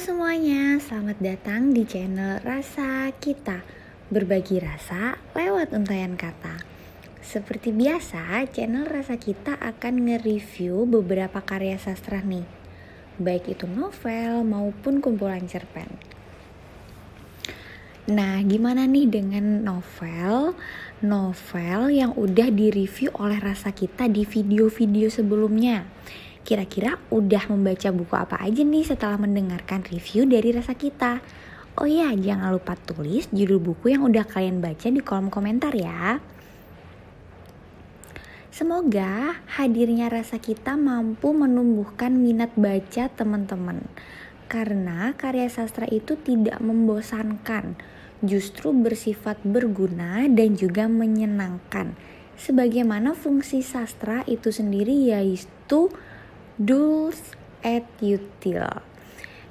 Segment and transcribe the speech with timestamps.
[0.00, 3.60] semuanya, selamat datang di channel Rasa Kita.
[4.08, 6.56] Berbagi rasa lewat untayan kata.
[7.20, 12.48] Seperti biasa, channel Rasa Kita akan nge-review beberapa karya sastra nih.
[13.20, 15.92] Baik itu novel maupun kumpulan cerpen.
[18.08, 20.56] Nah, gimana nih dengan novel?
[21.04, 25.84] Novel yang udah direview oleh Rasa Kita di video-video sebelumnya
[26.50, 31.22] Kira-kira udah membaca buku apa aja nih setelah mendengarkan review dari rasa kita?
[31.78, 36.18] Oh ya, jangan lupa tulis judul buku yang udah kalian baca di kolom komentar ya.
[38.50, 43.86] Semoga hadirnya rasa kita mampu menumbuhkan minat baca teman-teman.
[44.50, 47.78] Karena karya sastra itu tidak membosankan,
[48.26, 51.94] justru bersifat berguna dan juga menyenangkan.
[52.34, 55.94] Sebagaimana fungsi sastra itu sendiri yaitu
[56.60, 58.60] Dulce et Util.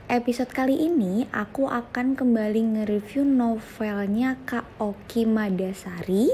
[0.05, 6.29] Episode kali ini aku akan kembali nge-review novelnya Kak Oki Madasari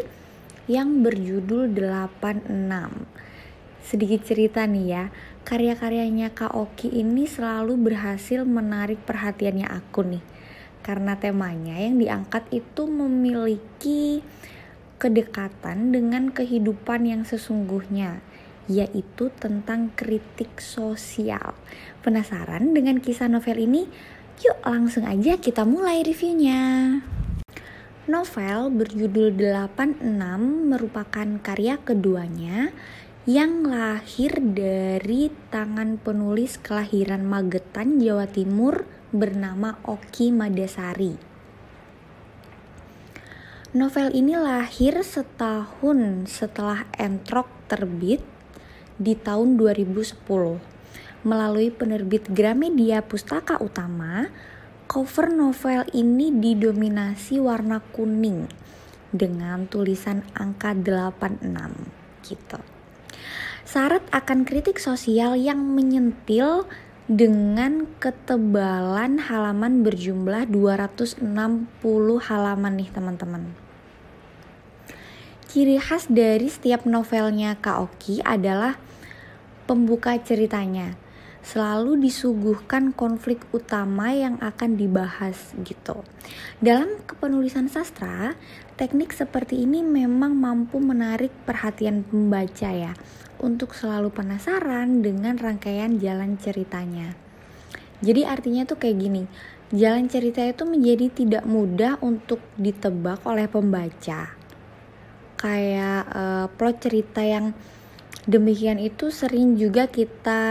[0.68, 3.08] yang berjudul 86.
[3.88, 5.04] Sedikit cerita nih ya,
[5.48, 10.24] karya-karyanya Kak Oki ini selalu berhasil menarik perhatiannya aku nih.
[10.84, 14.20] Karena temanya yang diangkat itu memiliki
[15.00, 18.20] kedekatan dengan kehidupan yang sesungguhnya
[18.66, 21.54] yaitu tentang kritik sosial.
[22.02, 23.84] Penasaran dengan kisah novel ini?
[24.44, 27.00] Yuk langsung aja kita mulai reviewnya.
[28.06, 30.06] Novel berjudul 86
[30.70, 32.70] merupakan karya keduanya
[33.26, 41.18] yang lahir dari tangan penulis kelahiran Magetan, Jawa Timur bernama Oki Madasari.
[43.74, 48.35] Novel ini lahir setahun setelah Entrok terbit
[48.96, 50.22] di tahun 2010
[51.26, 54.30] melalui penerbit Gramedia Pustaka Utama.
[54.86, 58.46] Cover novel ini didominasi warna kuning
[59.10, 61.42] dengan tulisan angka 86
[62.22, 62.62] gitu.
[63.66, 66.70] Syarat akan kritik sosial yang menyentil
[67.10, 71.26] dengan ketebalan halaman berjumlah 260
[72.30, 73.44] halaman nih teman-teman.
[75.50, 78.78] Ciri khas dari setiap novelnya Kaoki adalah
[79.66, 80.98] pembuka ceritanya
[81.46, 86.02] selalu disuguhkan konflik utama yang akan dibahas gitu.
[86.58, 88.34] Dalam kepenulisan sastra,
[88.82, 92.98] teknik seperti ini memang mampu menarik perhatian pembaca ya
[93.38, 97.14] untuk selalu penasaran dengan rangkaian jalan ceritanya.
[98.02, 99.24] Jadi artinya tuh kayak gini,
[99.70, 104.34] jalan cerita itu menjadi tidak mudah untuk ditebak oleh pembaca.
[105.38, 107.54] Kayak uh, plot cerita yang
[108.26, 110.42] Demikian itu sering juga kita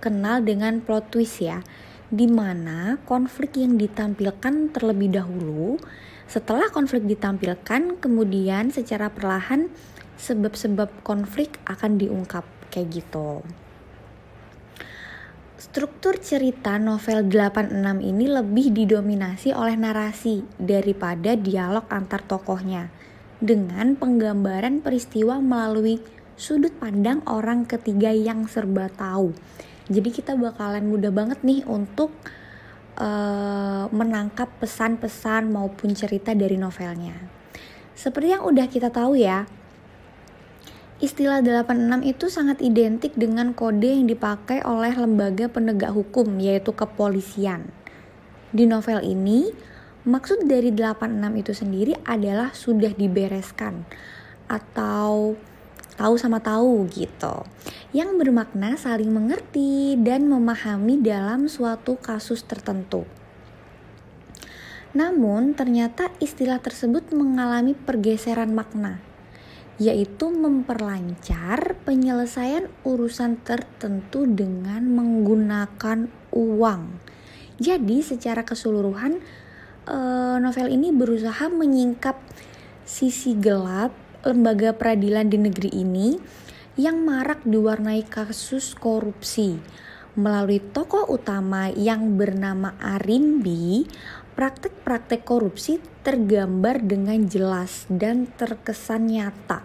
[0.00, 1.60] kenal dengan plot twist ya,
[2.08, 5.76] di mana konflik yang ditampilkan terlebih dahulu,
[6.24, 9.68] setelah konflik ditampilkan, kemudian secara perlahan
[10.16, 13.44] sebab-sebab konflik akan diungkap kayak gitu.
[15.60, 22.88] Struktur cerita novel 86 ini lebih didominasi oleh narasi daripada dialog antar tokohnya
[23.44, 26.00] dengan penggambaran peristiwa melalui
[26.40, 29.36] sudut pandang orang ketiga yang serba tahu.
[29.92, 32.08] Jadi kita bakalan mudah banget nih untuk
[32.96, 37.12] uh, menangkap pesan-pesan maupun cerita dari novelnya.
[37.92, 39.44] Seperti yang udah kita tahu ya,
[41.04, 47.68] istilah 86 itu sangat identik dengan kode yang dipakai oleh lembaga penegak hukum yaitu kepolisian.
[48.48, 49.52] Di novel ini,
[50.08, 53.84] maksud dari 86 itu sendiri adalah sudah dibereskan
[54.48, 55.36] atau
[56.00, 57.44] tahu sama tahu gitu.
[57.92, 63.04] Yang bermakna saling mengerti dan memahami dalam suatu kasus tertentu.
[64.96, 68.98] Namun, ternyata istilah tersebut mengalami pergeseran makna,
[69.78, 76.82] yaitu memperlancar penyelesaian urusan tertentu dengan menggunakan uang.
[77.60, 79.22] Jadi, secara keseluruhan,
[79.86, 82.18] eh, novel ini berusaha menyingkap
[82.82, 86.08] sisi gelap lembaga peradilan di negeri ini
[86.76, 89.56] yang marak diwarnai kasus korupsi.
[90.18, 93.86] Melalui tokoh utama yang bernama Arimbi,
[94.34, 99.62] praktek-praktek korupsi tergambar dengan jelas dan terkesan nyata.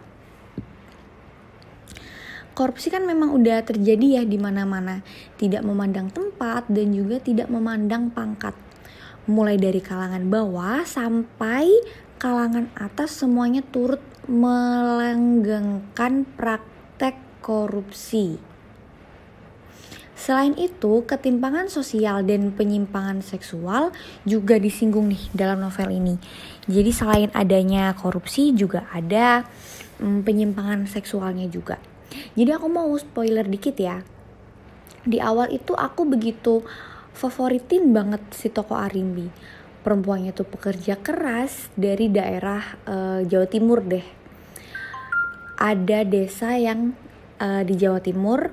[2.56, 5.04] Korupsi kan memang udah terjadi ya di mana-mana,
[5.36, 8.56] tidak memandang tempat dan juga tidak memandang pangkat.
[9.28, 11.68] Mulai dari kalangan bawah sampai
[12.16, 18.42] kalangan atas semuanya turut melanggengkan praktek korupsi.
[20.16, 23.92] Selain itu, ketimpangan sosial dan penyimpangan seksual
[24.24, 26.16] juga disinggung nih dalam novel ini.
[26.66, 29.44] Jadi selain adanya korupsi juga ada
[30.00, 31.78] hmm, penyimpangan seksualnya juga.
[32.34, 34.00] Jadi aku mau spoiler dikit ya.
[35.04, 36.64] Di awal itu aku begitu
[37.12, 39.28] favoritin banget si toko Arimbi.
[39.84, 44.15] Perempuannya tuh pekerja keras dari daerah uh, Jawa Timur deh.
[45.56, 47.00] Ada desa yang
[47.40, 48.52] uh, di Jawa Timur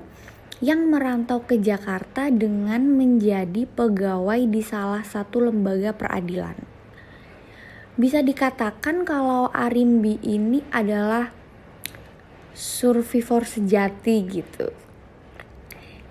[0.63, 6.55] yang merantau ke Jakarta dengan menjadi pegawai di salah satu lembaga peradilan.
[7.99, 11.35] Bisa dikatakan kalau Arimbi ini adalah
[12.55, 14.71] survivor sejati gitu.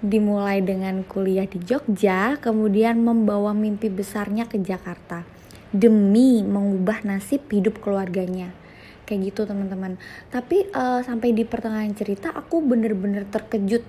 [0.05, 5.25] Dimulai dengan kuliah di Jogja, kemudian membawa mimpi besarnya ke Jakarta
[5.73, 8.53] demi mengubah nasib hidup keluarganya
[9.05, 9.99] kayak gitu teman-teman.
[10.31, 13.83] Tapi uh, sampai di pertengahan cerita aku bener-bener terkejut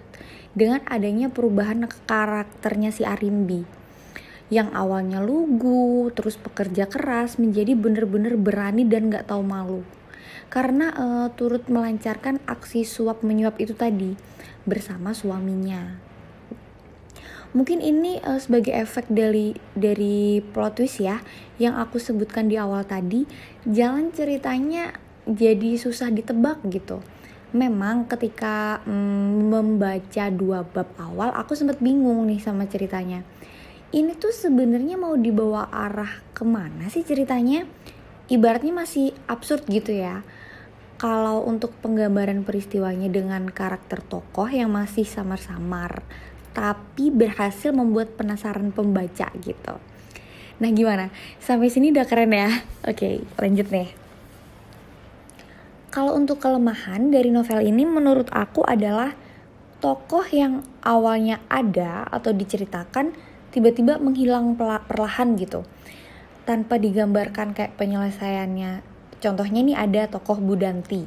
[0.54, 3.84] dengan adanya perubahan karakternya si Arimbi
[4.54, 9.82] yang awalnya lugu terus pekerja keras menjadi bener-bener berani dan gak tahu malu.
[10.54, 14.14] Karena uh, turut melancarkan aksi suap menyuap itu tadi
[14.70, 15.98] bersama suaminya.
[17.54, 21.22] Mungkin ini uh, sebagai efek dari dari plot twist ya
[21.58, 23.26] yang aku sebutkan di awal tadi.
[23.66, 24.94] Jalan ceritanya
[25.28, 27.00] jadi susah ditebak gitu.
[27.54, 33.22] Memang ketika mm, membaca dua bab awal aku sempat bingung nih sama ceritanya.
[33.94, 37.70] Ini tuh sebenarnya mau dibawa arah ke mana sih ceritanya?
[38.26, 40.26] Ibaratnya masih absurd gitu ya.
[40.98, 46.02] Kalau untuk penggambaran peristiwanya dengan karakter tokoh yang masih samar-samar
[46.54, 49.74] tapi berhasil membuat penasaran pembaca gitu.
[50.62, 51.10] Nah gimana?
[51.42, 52.50] Sampai sini udah keren ya?
[52.86, 54.03] Oke lanjut nih
[55.94, 59.14] kalau untuk kelemahan dari novel ini menurut aku adalah
[59.78, 63.14] tokoh yang awalnya ada atau diceritakan
[63.54, 65.62] tiba-tiba menghilang perlahan gitu.
[66.50, 68.82] Tanpa digambarkan kayak penyelesaiannya.
[69.22, 71.06] Contohnya nih ada tokoh Budanti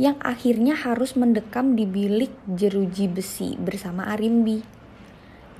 [0.00, 4.64] yang akhirnya harus mendekam di bilik jeruji besi bersama Arimbi.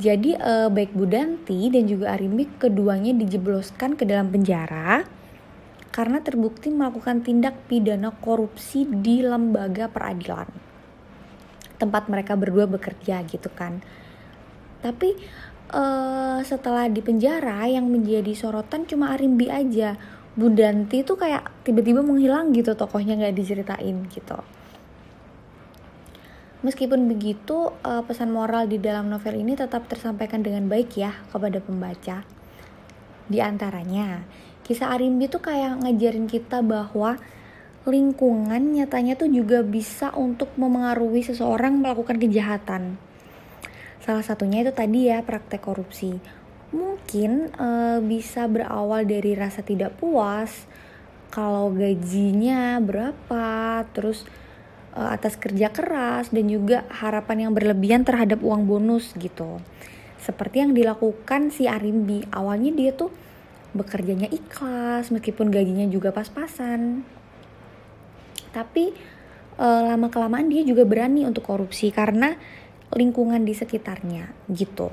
[0.01, 5.05] Jadi eh, baik Budanti dan juga Arimbi keduanya dijebloskan ke dalam penjara
[5.93, 10.49] karena terbukti melakukan tindak pidana korupsi di lembaga peradilan.
[11.77, 13.85] Tempat mereka berdua bekerja gitu kan.
[14.81, 15.15] Tapi
[15.77, 20.01] uh, setelah di penjara yang menjadi sorotan cuma Arimbi aja.
[20.33, 24.41] Budanti tuh kayak tiba-tiba menghilang gitu tokohnya nggak diceritain gitu.
[26.63, 31.59] Meskipun begitu, uh, pesan moral di dalam novel ini tetap tersampaikan dengan baik ya kepada
[31.59, 32.23] pembaca.
[33.27, 34.23] Di antaranya,
[34.63, 37.19] kisah Arimbi tuh kayak ngajarin kita bahwa
[37.83, 42.95] lingkungan nyatanya tuh juga bisa untuk memengaruhi seseorang melakukan kejahatan.
[44.03, 46.19] Salah satunya itu tadi ya praktek korupsi.
[46.71, 47.69] Mungkin e,
[48.07, 50.67] bisa berawal dari rasa tidak puas
[51.35, 54.27] kalau gajinya berapa, terus
[54.95, 59.59] e, atas kerja keras dan juga harapan yang berlebihan terhadap uang bonus gitu.
[60.23, 62.23] Seperti yang dilakukan si Arimbi.
[62.31, 63.11] Awalnya dia tuh
[63.73, 67.05] bekerjanya ikhlas meskipun gajinya juga pas-pasan.
[68.53, 68.93] Tapi
[69.57, 72.37] e, lama kelamaan dia juga berani untuk korupsi karena
[72.93, 74.93] lingkungan di sekitarnya gitu.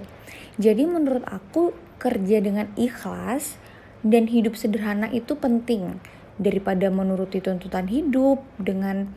[0.60, 3.60] Jadi menurut aku kerja dengan ikhlas
[4.04, 6.00] dan hidup sederhana itu penting.
[6.40, 9.12] Daripada menuruti tuntutan hidup dengan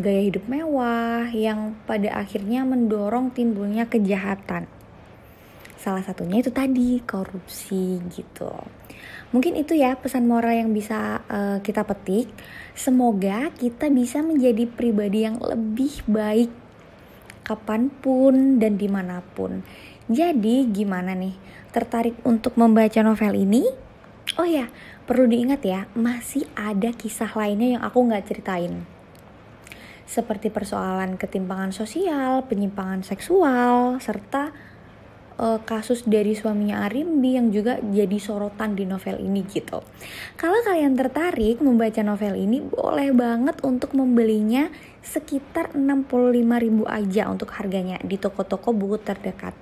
[0.00, 4.64] gaya hidup mewah yang pada akhirnya mendorong timbulnya kejahatan
[5.86, 8.50] salah satunya itu tadi korupsi gitu
[9.34, 12.30] Mungkin itu ya pesan moral yang bisa uh, kita petik.
[12.78, 16.50] Semoga kita bisa menjadi pribadi yang lebih baik
[17.42, 19.66] kapan pun dan di mana pun.
[20.06, 21.34] Jadi gimana nih?
[21.74, 23.66] Tertarik untuk membaca novel ini?
[24.38, 24.70] Oh ya,
[25.06, 28.86] perlu diingat ya, masih ada kisah lainnya yang aku nggak ceritain.
[30.06, 34.54] Seperti persoalan ketimpangan sosial, penyimpangan seksual, serta
[35.40, 39.80] uh, kasus dari suaminya Arimbi yang juga jadi sorotan di novel ini gitu.
[40.36, 44.68] Kalau kalian tertarik membaca novel ini boleh banget untuk membelinya
[45.04, 46.42] sekitar 65.000
[46.88, 49.54] aja untuk harganya di toko-toko buku terdekat.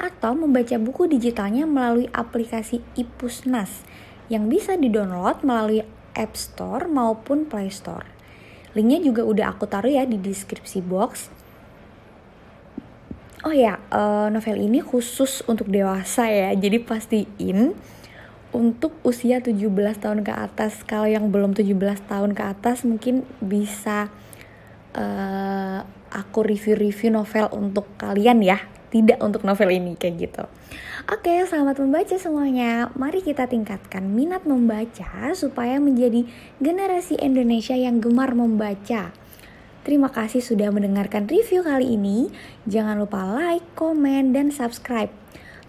[0.00, 3.84] Atau membaca buku digitalnya melalui aplikasi Ipusnas
[4.32, 5.84] yang bisa didownload melalui
[6.16, 8.08] App Store maupun Play Store.
[8.72, 11.41] Linknya juga udah aku taruh ya di deskripsi box
[13.42, 16.54] Oh ya, uh, novel ini khusus untuk dewasa ya.
[16.54, 17.74] Jadi pastiin
[18.54, 19.66] untuk usia 17
[19.98, 20.86] tahun ke atas.
[20.86, 21.74] Kalau yang belum 17
[22.06, 24.14] tahun ke atas mungkin bisa
[24.94, 25.82] uh,
[26.14, 28.62] aku review-review novel untuk kalian ya.
[28.92, 30.44] tidak untuk novel ini kayak gitu.
[31.08, 32.92] Oke, selamat membaca semuanya.
[32.92, 36.28] Mari kita tingkatkan minat membaca supaya menjadi
[36.60, 39.16] generasi Indonesia yang gemar membaca.
[39.82, 42.30] Terima kasih sudah mendengarkan review kali ini.
[42.70, 45.10] Jangan lupa like, komen, dan subscribe.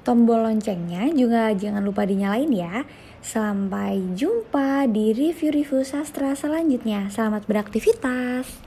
[0.07, 2.85] Tombol loncengnya juga jangan lupa dinyalain ya.
[3.23, 7.07] Sampai jumpa di review-review sastra selanjutnya.
[7.09, 8.62] Selamat beraktivitas.